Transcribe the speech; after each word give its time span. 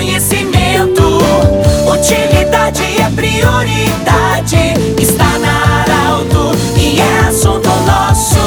conhecimento. 0.00 1.18
Utilidade 1.86 2.82
é 2.82 3.10
prioridade. 3.14 4.56
Está 4.98 5.38
na 5.38 5.82
Arauto 5.82 6.56
e 6.74 6.98
é 6.98 7.18
assunto 7.28 7.68
nosso. 7.68 8.40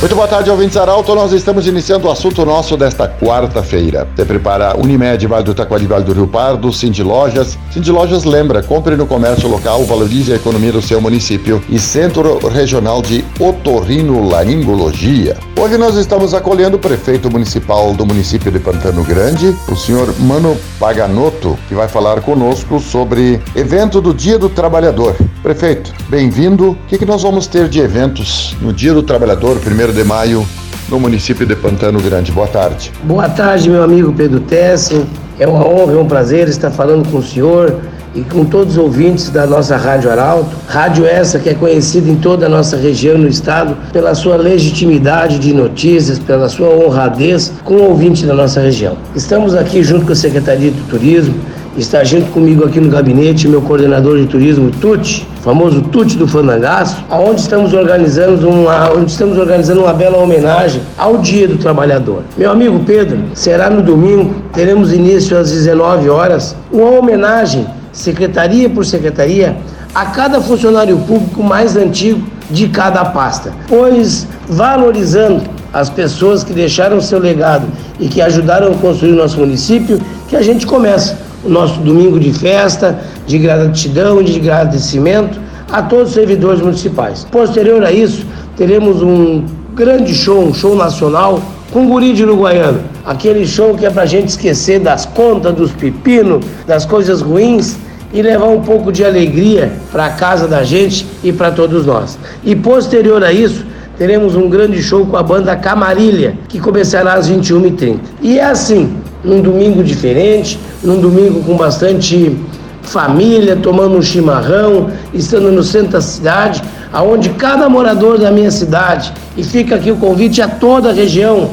Muito 0.00 0.16
boa 0.16 0.26
tarde, 0.26 0.50
ouvintes 0.50 0.76
Arauto. 0.76 1.14
Nós 1.14 1.32
estamos 1.32 1.68
iniciando 1.68 2.08
o 2.08 2.10
assunto 2.10 2.44
nosso 2.44 2.76
desta 2.76 3.08
quarta-feira. 3.08 4.06
Você 4.14 4.24
prepara 4.24 4.76
Unimed, 4.76 5.24
Vale 5.26 5.44
do 5.44 5.54
Taquari, 5.54 5.86
Vale 5.86 6.04
do 6.04 6.12
Rio 6.12 6.26
Pardo, 6.26 6.72
Cindy 6.72 7.04
Lojas. 7.04 7.56
Cindy 7.70 7.92
Lojas 7.92 8.24
lembra, 8.24 8.64
compre 8.64 8.96
no 8.96 9.06
comércio 9.06 9.48
local, 9.48 9.84
valorize 9.84 10.32
a 10.32 10.36
economia 10.36 10.72
do 10.72 10.82
seu 10.82 11.00
município 11.00 11.62
e 11.70 11.78
Centro 11.78 12.48
Regional 12.48 13.00
de 13.00 13.24
Otorrinolaringologia. 13.38 15.36
Hoje 15.56 15.78
nós 15.78 15.94
estamos 15.94 16.34
acolhendo 16.34 16.76
o 16.76 16.80
prefeito 16.80 17.30
municipal 17.30 17.94
do 17.94 18.04
município 18.04 18.50
de 18.50 18.58
Pantano 18.58 19.04
Grande, 19.04 19.54
o 19.68 19.76
senhor 19.76 20.12
Mano 20.18 20.56
Paganotto, 20.80 21.56
que 21.68 21.74
vai 21.74 21.86
falar 21.86 22.20
conosco 22.22 22.80
sobre 22.80 23.40
evento 23.54 24.00
do 24.00 24.12
Dia 24.12 24.36
do 24.36 24.48
Trabalhador. 24.48 25.14
Prefeito, 25.44 25.92
bem-vindo. 26.08 26.72
O 26.72 26.74
que, 26.88 26.98
que 26.98 27.06
nós 27.06 27.22
vamos 27.22 27.46
ter 27.46 27.68
de 27.68 27.78
eventos 27.78 28.56
no 28.60 28.72
Dia 28.72 28.92
do 28.92 29.02
Trabalhador, 29.02 29.56
1 29.56 29.92
de 29.92 30.02
maio, 30.02 30.44
no 30.88 30.98
município 30.98 31.46
de 31.46 31.54
Pantano 31.54 32.00
Grande? 32.00 32.32
Boa 32.32 32.48
tarde. 32.48 32.92
Boa 33.04 33.28
tarde, 33.28 33.70
meu 33.70 33.84
amigo 33.84 34.12
Pedro 34.12 34.40
Tessin. 34.40 35.06
É 35.38 35.46
uma 35.46 35.64
honra, 35.64 35.92
é 35.92 35.96
um 35.96 36.06
prazer 36.06 36.48
estar 36.48 36.72
falando 36.72 37.08
com 37.08 37.18
o 37.18 37.22
senhor 37.22 37.80
e 38.14 38.20
com 38.22 38.44
todos 38.44 38.76
os 38.76 38.78
ouvintes 38.78 39.28
da 39.28 39.46
nossa 39.46 39.76
Rádio 39.76 40.10
Arauto. 40.10 40.50
Rádio 40.68 41.04
essa 41.04 41.38
que 41.38 41.48
é 41.48 41.54
conhecida 41.54 42.08
em 42.08 42.16
toda 42.16 42.46
a 42.46 42.48
nossa 42.48 42.76
região 42.76 43.18
no 43.18 43.28
estado 43.28 43.76
pela 43.92 44.14
sua 44.14 44.36
legitimidade 44.36 45.38
de 45.38 45.52
notícias, 45.52 46.18
pela 46.18 46.48
sua 46.48 46.68
honradez 46.68 47.52
com 47.64 47.74
o 47.74 47.88
ouvinte 47.90 48.24
da 48.24 48.34
nossa 48.34 48.60
região. 48.60 48.96
Estamos 49.14 49.54
aqui 49.54 49.82
junto 49.82 50.06
com 50.06 50.12
a 50.12 50.16
Secretaria 50.16 50.70
do 50.70 50.88
Turismo, 50.88 51.34
está 51.76 52.04
junto 52.04 52.30
comigo 52.30 52.64
aqui 52.64 52.80
no 52.80 52.88
gabinete 52.88 53.48
meu 53.48 53.60
coordenador 53.60 54.18
de 54.18 54.26
turismo, 54.26 54.70
Tuti, 54.70 55.26
famoso 55.42 55.82
Tuti 55.82 56.16
do 56.16 56.28
Fandangaço, 56.28 57.04
aonde 57.10 57.40
estamos 57.40 57.72
organizando 57.72 58.48
uma, 58.48 58.92
onde 58.92 59.10
estamos 59.10 59.36
organizando 59.36 59.80
uma 59.80 59.92
bela 59.92 60.18
homenagem 60.18 60.80
ao 60.96 61.18
Dia 61.18 61.48
do 61.48 61.58
Trabalhador. 61.58 62.22
Meu 62.36 62.50
amigo 62.50 62.80
Pedro, 62.86 63.18
será 63.34 63.68
no 63.68 63.82
domingo, 63.82 64.34
teremos 64.52 64.92
início 64.92 65.36
às 65.36 65.50
19 65.50 66.08
horas, 66.08 66.54
uma 66.72 66.90
homenagem 66.90 67.66
secretaria 67.94 68.68
por 68.68 68.84
secretaria, 68.84 69.56
a 69.94 70.06
cada 70.06 70.40
funcionário 70.40 70.98
público 70.98 71.42
mais 71.42 71.76
antigo 71.76 72.26
de 72.50 72.68
cada 72.68 73.04
pasta, 73.06 73.52
pois 73.68 74.26
valorizando 74.48 75.42
as 75.72 75.88
pessoas 75.88 76.44
que 76.44 76.52
deixaram 76.52 77.00
seu 77.00 77.18
legado 77.18 77.66
e 77.98 78.08
que 78.08 78.20
ajudaram 78.20 78.72
a 78.72 78.76
construir 78.76 79.12
o 79.12 79.16
nosso 79.16 79.38
município, 79.38 79.98
que 80.28 80.36
a 80.36 80.42
gente 80.42 80.66
começa 80.66 81.16
o 81.44 81.48
nosso 81.48 81.80
domingo 81.80 82.18
de 82.18 82.32
festa, 82.32 82.98
de 83.26 83.38
gratidão, 83.38 84.22
de 84.22 84.36
agradecimento 84.36 85.40
a 85.70 85.82
todos 85.82 86.08
os 86.08 86.14
servidores 86.14 86.60
municipais. 86.60 87.24
Posterior 87.30 87.82
a 87.84 87.92
isso, 87.92 88.26
teremos 88.56 89.02
um 89.02 89.44
grande 89.74 90.14
show, 90.14 90.44
um 90.44 90.54
show 90.54 90.76
nacional 90.76 91.40
com 91.72 91.88
guri 91.88 92.12
de 92.12 92.22
Uruguaiano. 92.22 92.80
Aquele 93.04 93.46
show 93.46 93.74
que 93.74 93.84
é 93.84 93.90
pra 93.90 94.06
gente 94.06 94.28
esquecer 94.28 94.78
das 94.78 95.04
contas, 95.06 95.54
dos 95.54 95.72
pepinos, 95.72 96.44
das 96.66 96.86
coisas 96.86 97.20
ruins 97.20 97.76
e 98.14 98.22
levar 98.22 98.46
um 98.46 98.60
pouco 98.60 98.92
de 98.92 99.04
alegria 99.04 99.72
para 99.90 100.06
a 100.06 100.10
casa 100.10 100.46
da 100.46 100.62
gente 100.62 101.04
e 101.22 101.32
para 101.32 101.50
todos 101.50 101.84
nós. 101.84 102.16
E 102.44 102.54
posterior 102.54 103.22
a 103.24 103.32
isso, 103.32 103.66
teremos 103.98 104.36
um 104.36 104.48
grande 104.48 104.80
show 104.80 105.04
com 105.04 105.16
a 105.16 105.22
banda 105.22 105.56
Camarilha, 105.56 106.38
que 106.48 106.60
começará 106.60 107.14
às 107.14 107.28
21h30. 107.28 107.98
E 108.22 108.38
é 108.38 108.44
assim, 108.44 108.96
num 109.24 109.42
domingo 109.42 109.82
diferente, 109.82 110.58
num 110.82 111.00
domingo 111.00 111.42
com 111.42 111.56
bastante 111.56 112.36
família, 112.82 113.56
tomando 113.56 113.96
um 113.96 114.02
chimarrão, 114.02 114.90
estando 115.12 115.50
no 115.50 115.62
centro 115.64 115.92
da 115.92 116.00
cidade, 116.00 116.62
aonde 116.92 117.30
cada 117.30 117.68
morador 117.68 118.18
da 118.18 118.30
minha 118.30 118.50
cidade, 118.50 119.12
e 119.36 119.42
fica 119.42 119.74
aqui 119.74 119.90
o 119.90 119.96
convite 119.96 120.40
a 120.40 120.46
toda 120.46 120.90
a 120.90 120.92
região, 120.92 121.50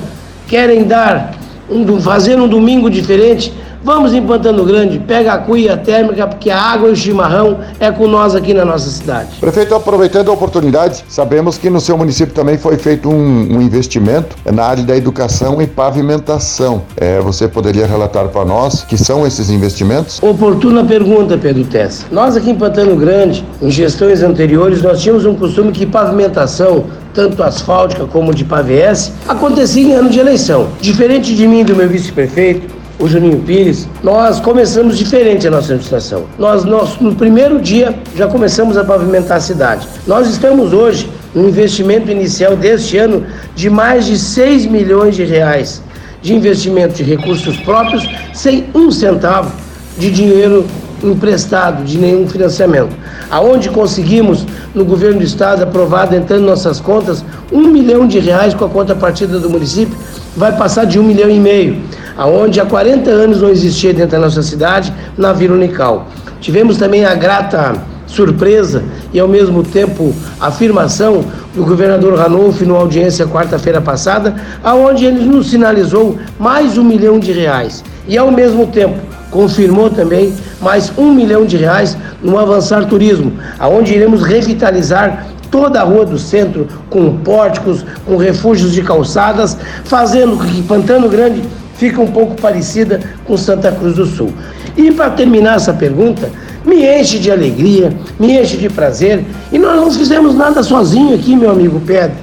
querem 0.48 0.84
dar 0.84 1.34
um, 1.70 2.00
fazer 2.00 2.40
um 2.40 2.48
domingo 2.48 2.90
diferente, 2.90 3.52
Vamos 3.84 4.14
em 4.14 4.22
Pantano 4.22 4.64
Grande, 4.64 5.00
pega 5.00 5.34
a 5.34 5.38
cuia 5.40 5.76
térmica, 5.76 6.28
porque 6.28 6.52
a 6.52 6.62
água 6.62 6.90
e 6.90 6.92
o 6.92 6.96
chimarrão 6.96 7.58
é 7.80 7.92
com 7.92 8.08
nós 8.08 8.36
aqui 8.36 8.54
na 8.54 8.64
nossa 8.64 8.90
cidade. 8.90 9.30
Prefeito, 9.40 9.74
aproveitando 9.74 10.30
a 10.30 10.34
oportunidade, 10.34 11.04
sabemos 11.10 11.58
que 11.58 11.68
no 11.68 11.82
seu 11.82 11.98
município 11.98 12.34
também 12.34 12.60
foi 12.60 12.78
feito 12.78 13.10
um, 13.10 13.58
um 13.58 13.62
investimento 13.62 14.36
na 14.46 14.66
área 14.66 14.84
da 14.84 14.96
educação 14.96 15.60
e 15.62 15.66
pavimentação. 15.66 16.84
É, 16.96 17.20
você 17.22 17.48
poderia 17.48 17.88
relatar 17.88 18.28
para 18.28 18.46
nós 18.46 18.84
que 18.84 18.98
são 18.98 19.26
esses 19.26 19.50
investimentos? 19.50 20.22
Oportuna 20.22 20.86
pergunta, 20.86 21.36
Pedro 21.36 21.64
Tess. 21.64 22.06
Nós 22.12 22.38
aqui 22.38 22.52
em 22.52 22.56
Pantano 22.56 22.96
Grande, 22.96 23.44
em 23.60 23.72
gestões 23.72 24.22
anteriores, 24.22 24.84
nós 24.84 25.02
tínhamos 25.02 25.26
um 25.26 25.34
costume 25.34 25.72
que 25.72 25.88
pavimentação 25.88 26.86
tanto 27.14 27.44
asfáltica 27.44 28.06
como 28.06 28.34
de 28.34 28.46
pavés, 28.46 29.12
acontecia 29.28 29.84
em 29.84 29.94
ano 29.94 30.10
de 30.10 30.20
eleição. 30.20 30.70
Diferente 30.80 31.36
de 31.36 31.48
mim 31.48 31.60
e 31.60 31.64
do 31.64 31.76
meu 31.76 31.90
vice-prefeito, 31.90 32.81
o 33.02 33.08
Juninho 33.08 33.40
Pires, 33.40 33.90
nós 34.04 34.40
começamos 34.40 34.96
diferente 34.96 35.48
a 35.48 35.52
nossa 35.52 35.74
administração. 35.74 36.26
Nós, 36.38 36.64
nós, 36.64 37.00
no 37.00 37.16
primeiro 37.16 37.60
dia, 37.60 37.96
já 38.16 38.28
começamos 38.28 38.78
a 38.78 38.84
pavimentar 38.84 39.38
a 39.38 39.42
cidade. 39.42 39.88
Nós 40.06 40.30
estamos 40.30 40.72
hoje 40.72 41.10
no 41.34 41.50
investimento 41.50 42.12
inicial 42.12 42.56
deste 42.56 42.98
ano 42.98 43.26
de 43.56 43.72
mais 43.72 44.06
de 44.06 44.20
6 44.20 44.68
milhões 44.68 45.16
de 45.16 45.24
reais 45.24 45.82
de 46.22 46.36
investimento 46.36 46.94
de 46.94 47.04
recursos 47.04 47.58
próprios, 47.58 48.08
sem 48.32 48.66
um 48.76 48.92
centavo 48.92 49.52
de 49.98 50.12
dinheiro 50.12 50.68
emprestado, 51.04 51.84
de 51.84 51.98
nenhum 51.98 52.30
financiamento. 52.30 52.96
Aonde 53.32 53.70
conseguimos, 53.70 54.46
no 54.76 54.86
governo 54.86 55.18
do 55.18 55.26
estado, 55.26 55.64
aprovado 55.64 56.16
entrando 56.16 56.46
nossas 56.46 56.80
contas, 56.80 57.26
um 57.52 57.64
milhão 57.70 58.06
de 58.06 58.20
reais 58.20 58.54
com 58.54 58.66
a 58.66 58.70
conta 58.70 58.94
partida 58.94 59.40
do 59.40 59.50
município, 59.50 59.98
vai 60.38 60.56
passar 60.56 60.86
de 60.86 61.00
um 61.00 61.04
milhão 61.04 61.28
e 61.28 61.40
meio 61.40 61.82
aonde 62.18 62.60
há 62.60 62.66
40 62.66 63.10
anos 63.10 63.42
não 63.42 63.50
existia 63.50 63.94
dentro 63.94 64.12
da 64.12 64.20
nossa 64.20 64.44
cidade, 64.44 64.94
na 65.18 65.34
Vila 65.34 65.56
Unical. 65.56 66.08
Tivemos 66.40 66.78
também 66.78 67.06
a 67.06 67.14
grata 67.14 67.76
surpresa 68.08 68.84
e 69.14 69.20
ao 69.20 69.28
mesmo 69.28 69.64
tempo 69.64 70.14
afirmação 70.40 71.24
do 71.56 71.64
governador 71.64 72.18
Ranolfo 72.18 72.66
no 72.66 72.76
audiência 72.76 73.26
quarta-feira 73.26 73.82
passada, 73.82 74.36
aonde 74.64 75.06
ele 75.06 75.24
nos 75.26 75.50
sinalizou 75.50 76.18
mais 76.40 76.78
um 76.78 76.84
milhão 76.84 77.20
de 77.20 77.32
reais 77.32 77.84
e 78.08 78.18
ao 78.18 78.32
mesmo 78.32 78.68
tempo 78.68 78.98
confirmou 79.30 79.90
também 79.90 80.34
mais 80.62 80.92
um 80.98 81.14
milhão 81.14 81.46
de 81.46 81.58
reais 81.58 81.98
no 82.22 82.38
Avançar 82.38 82.86
Turismo, 82.86 83.34
aonde 83.58 83.94
iremos 83.94 84.24
revitalizar 84.24 85.28
toda 85.50 85.82
a 85.82 85.84
rua 85.84 86.06
do 86.06 86.18
centro 86.18 86.68
com 86.90 87.18
pórticos, 87.18 87.86
com 88.06 88.18
refúgios 88.18 88.74
de 88.74 88.82
calçadas, 88.82 89.58
fazendo 89.84 90.38
que 90.38 90.62
Pantano 90.64 91.10
Grande 91.10 91.44
fica 91.82 92.00
um 92.00 92.12
pouco 92.12 92.40
parecida 92.40 93.00
com 93.26 93.36
Santa 93.36 93.72
Cruz 93.72 93.96
do 93.96 94.06
Sul. 94.06 94.32
E 94.78 94.92
para 94.92 95.10
terminar 95.10 95.56
essa 95.56 95.74
pergunta, 95.74 96.30
me 96.64 96.86
enche 96.86 97.18
de 97.18 97.32
alegria, 97.32 97.92
me 98.20 98.40
enche 98.40 98.56
de 98.56 98.70
prazer, 98.70 99.26
e 99.52 99.58
nós 99.58 99.78
não 99.78 99.90
fizemos 99.90 100.36
nada 100.36 100.62
sozinho 100.62 101.16
aqui, 101.16 101.36
meu 101.36 101.50
amigo 101.50 101.82
Pedro. 101.84 102.18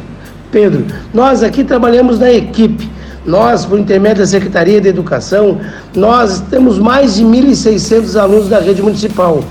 Pedro, 0.52 0.86
nós 1.12 1.42
aqui 1.42 1.64
trabalhamos 1.64 2.20
na 2.20 2.30
equipe. 2.32 2.88
Nós, 3.26 3.64
por 3.64 3.80
intermédio 3.80 4.22
da 4.22 4.28
Secretaria 4.28 4.80
de 4.80 4.88
Educação, 4.88 5.58
nós 5.92 6.40
temos 6.48 6.78
mais 6.78 7.16
de 7.16 7.24
1.600 7.24 8.14
alunos 8.14 8.48
da 8.48 8.60
rede 8.60 8.80
municipal. 8.80 9.42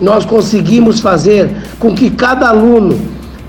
Nós 0.00 0.24
conseguimos 0.24 1.00
fazer 1.00 1.50
com 1.78 1.94
que 1.94 2.08
cada 2.08 2.48
aluno 2.48 2.98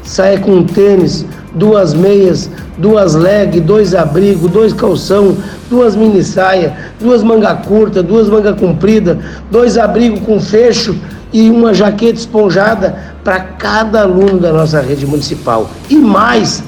saia 0.04 0.38
com 0.38 0.52
um 0.52 0.64
tênis, 0.66 1.26
duas 1.56 1.94
meias, 1.94 2.50
duas 2.78 3.16
leg, 3.16 3.62
dois 3.62 3.96
abrigo, 3.96 4.50
dois 4.50 4.74
calção, 4.74 5.38
duas 5.72 5.96
mini 5.96 6.22
saia, 6.22 6.74
duas 7.00 7.24
manga 7.24 7.56
curta, 7.56 8.04
duas 8.04 8.28
manga 8.28 8.54
comprida, 8.54 9.18
dois 9.50 9.78
abrigo 9.78 10.20
com 10.20 10.38
fecho 10.38 10.94
e 11.32 11.50
uma 11.50 11.74
jaqueta 11.74 12.20
esponjada 12.20 12.94
para 13.24 13.40
cada 13.40 14.02
aluno 14.02 14.38
da 14.38 14.52
nossa 14.52 14.82
rede 14.82 15.08
municipal. 15.08 15.70
E 15.90 15.96
mais, 15.96 16.62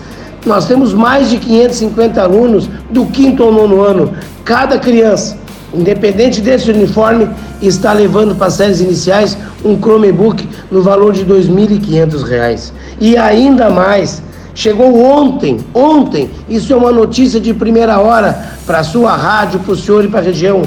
nós 0.45 0.67
temos 0.67 0.93
mais 0.93 1.29
de 1.29 1.37
550 1.37 2.21
alunos 2.21 2.69
do 2.89 3.05
quinto 3.07 3.43
ao 3.43 3.51
nono 3.51 3.81
ano. 3.81 4.13
Cada 4.45 4.79
criança, 4.79 5.37
independente 5.73 6.39
desse 6.39 6.71
uniforme, 6.71 7.29
está 7.61 7.91
levando 7.91 8.35
para 8.35 8.47
as 8.47 8.53
séries 8.53 8.79
iniciais 8.79 9.37
um 9.65 9.77
Chromebook 9.77 10.47
no 10.71 10.81
valor 10.81 11.11
de 11.11 11.23
R$ 11.23 11.33
2.500. 11.41 12.71
E 13.01 13.17
ainda 13.17 13.69
mais, 13.69 14.23
Chegou 14.55 15.03
ontem, 15.03 15.59
ontem, 15.73 16.29
isso 16.47 16.71
é 16.71 16.75
uma 16.75 16.91
notícia 16.91 17.39
de 17.39 17.53
primeira 17.53 17.99
hora 17.99 18.53
para 18.65 18.79
a 18.79 18.83
sua 18.83 19.15
rádio, 19.15 19.59
para 19.59 19.73
o 19.73 19.75
senhor 19.75 20.05
e 20.05 20.07
para 20.07 20.19
a 20.19 20.23
região. 20.23 20.61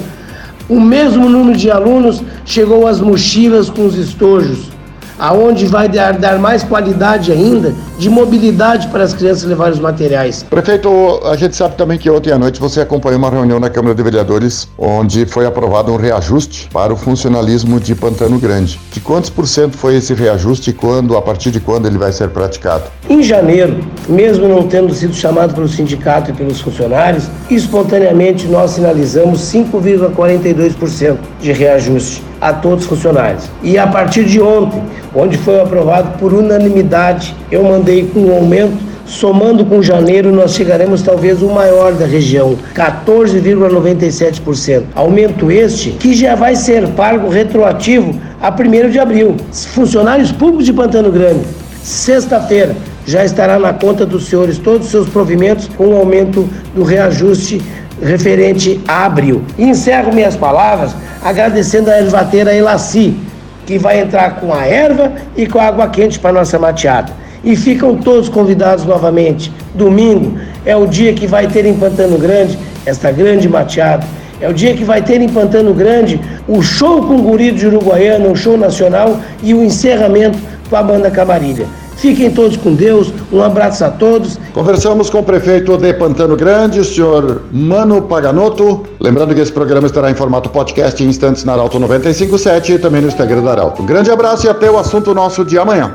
O 0.69 0.81
mesmo 0.81 1.29
número 1.29 1.57
de 1.57 1.71
alunos 1.71 2.21
chegou 2.45 2.87
às 2.87 3.01
mochilas 3.01 3.71
com 3.71 3.87
os 3.87 3.95
estojos. 3.97 4.71
aonde 5.19 5.67
vai 5.67 5.89
dar, 5.89 6.19
dar 6.19 6.39
mais 6.39 6.63
qualidade 6.63 7.33
ainda 7.33 7.75
de 7.99 8.11
mobilidade 8.11 8.89
para 8.89 9.05
as 9.05 9.15
crianças 9.15 9.45
levarem 9.45 9.75
os 9.75 9.81
materiais. 9.81 10.43
Prefeito, 10.43 10.89
a 11.25 11.37
gente 11.37 11.57
sabe 11.57 11.77
também 11.77 11.99
que 11.99 12.11
ontem 12.11 12.33
à 12.33 12.39
noite 12.39 12.61
você 12.61 12.81
acompanhou 12.81 13.19
uma 13.19 13.31
reunião 13.31 13.59
na 13.59 13.71
Câmara 13.71 13.95
de 13.95 14.03
Vereadores 14.03 14.69
onde 14.79 15.27
foi 15.27 15.47
aprovado 15.47 15.93
um 15.93 15.97
reajuste 15.97 16.69
para 16.73 16.93
o 16.93 16.97
funcionalismo 16.97 17.81
de 17.81 17.95
Pantano 17.95 18.39
Grande. 18.39 18.79
De 18.93 19.01
quantos 19.01 19.31
por 19.31 19.47
cento 19.47 19.77
foi 19.77 19.97
esse 19.97 20.15
reajuste 20.15 20.71
e 20.71 20.73
quando, 20.73 21.17
a 21.17 21.23
partir 21.23 21.51
de 21.51 21.61
quando 21.61 21.87
ele 21.87 21.99
vai 21.99 22.13
ser 22.13 22.29
praticado? 22.29 22.85
Em 23.09 23.23
janeiro, 23.23 23.81
mesmo 24.09 24.49
não 24.49 24.67
tendo 24.67 24.93
sido 24.95 25.15
chamado 25.15 25.55
pelo 25.55 25.69
sindicato 25.69 26.31
e 26.31 26.35
pelos 26.35 26.61
funcionários, 26.61 27.25
espontaneamente 27.51 28.47
nós 28.47 28.73
sinalizamos 28.73 29.41
5,42% 29.41 31.17
de 31.41 31.53
reajuste 31.53 32.23
a 32.41 32.53
todos 32.53 32.85
os 32.85 32.89
funcionários. 32.89 33.45
E 33.63 33.79
a 33.79 33.87
partir 33.87 34.25
de 34.25 34.41
ontem, 34.41 34.83
onde 35.15 35.39
foi 35.39 35.61
aprovado 35.61 36.19
por 36.19 36.35
unanimidade, 36.35 37.35
eu 37.51 37.65
mandei 37.65 37.86
com 38.13 38.21
um 38.21 38.35
aumento 38.35 38.97
Somando 39.07 39.65
com 39.65 39.81
janeiro, 39.81 40.31
nós 40.33 40.53
chegaremos 40.53 41.01
talvez 41.01 41.41
o 41.41 41.49
maior 41.49 41.93
da 41.93 42.05
região, 42.05 42.57
14,97%. 42.75 44.83
Aumento 44.97 45.49
este 45.49 45.93
que 45.93 46.13
já 46.13 46.35
vai 46.35 46.57
ser 46.57 46.89
pago 46.89 47.29
retroativo 47.29 48.21
a 48.43 48.51
1 48.51 48.91
de 48.91 48.99
abril. 48.99 49.37
Funcionários 49.53 50.33
públicos 50.33 50.67
de 50.67 50.73
Pantano 50.73 51.13
Grande, 51.13 51.45
sexta-feira, 51.85 52.75
já 53.07 53.25
estará 53.25 53.61
na 53.61 53.73
conta 53.73 54.05
dos 54.05 54.27
senhores 54.27 54.59
todos 54.59 54.87
os 54.87 54.91
seus 54.91 55.09
provimentos 55.09 55.71
com 55.77 55.87
o 55.87 55.97
aumento 55.97 56.49
do 56.75 56.83
reajuste 56.83 57.63
referente 58.03 58.81
a 58.89 59.07
abril. 59.07 59.45
E 59.57 59.63
encerro 59.63 60.13
minhas 60.13 60.35
palavras 60.35 60.97
agradecendo 61.23 61.93
a 61.93 61.99
ervateira 61.99 62.53
Elaci, 62.53 63.17
que 63.65 63.79
vai 63.79 64.01
entrar 64.01 64.41
com 64.41 64.53
a 64.53 64.67
erva 64.67 65.13
e 65.37 65.47
com 65.47 65.61
a 65.61 65.67
água 65.67 65.87
quente 65.89 66.19
para 66.19 66.33
nossa 66.33 66.59
mateada. 66.59 67.25
E 67.45 67.57
ficam 67.57 67.97
todos 67.97 68.29
convidados 68.29 68.85
novamente. 68.85 69.53
Domingo 69.75 70.39
é 70.65 70.77
o 70.77 70.87
dia 70.87 71.13
que 71.13 71.27
vai 71.27 71.47
ter 71.47 71.65
em 71.65 71.75
Pantano 71.75 72.19
Grande 72.19 72.59
esta 72.85 73.11
grande 73.11 73.49
mateada. 73.49 74.07
É 74.41 74.49
o 74.49 74.55
dia 74.55 74.75
que 74.75 74.85
vai 74.85 75.03
ter 75.03 75.21
em 75.21 75.29
Pantano 75.29 75.73
Grande 75.73 76.21
o 76.47 76.63
show 76.63 77.03
com 77.03 77.17
o 77.17 77.23
guri 77.23 77.53
de 77.53 77.67
Uruguaiana, 77.67 78.29
um 78.29 78.35
show 78.35 78.57
nacional 78.57 79.19
e 79.43 79.55
o 79.55 79.63
encerramento 79.63 80.39
com 80.69 80.77
a 80.77 80.83
banda 80.83 81.11
Camarilha. 81.11 81.67
Fiquem 81.97 82.31
todos 82.31 82.59
com 82.59 82.75
Deus, 82.75 83.11
um 83.33 83.43
abraço 83.43 83.83
a 83.83 83.91
todos. 83.91 84.39
Conversamos 84.53 85.09
com 85.09 85.21
o 85.21 85.23
prefeito 85.23 85.79
de 85.79 85.95
Pantano 85.95 86.37
Grande, 86.37 86.79
o 86.79 86.85
senhor 86.85 87.43
Mano 87.51 88.03
Paganotto. 88.03 88.85
Lembrando 89.01 89.35
que 89.35 89.41
esse 89.41 89.53
programa 89.53 89.87
estará 89.87 90.11
em 90.11 90.15
formato 90.15 90.51
podcast 90.51 91.03
em 91.03 91.09
instantes 91.09 91.45
na 91.45 91.55
Arauto 91.55 91.79
957 91.79 92.75
e 92.75 92.79
também 92.79 93.01
no 93.01 93.09
Instagram 93.09 93.43
da 93.43 93.53
Arauto. 93.53 93.83
Um 93.83 93.87
grande 93.87 94.11
abraço 94.11 94.47
e 94.47 94.51
até 94.51 94.71
o 94.71 94.79
assunto 94.79 95.15
nosso 95.15 95.43
de 95.43 95.59
amanhã. 95.59 95.95